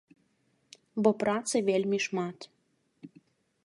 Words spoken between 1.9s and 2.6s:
шмат.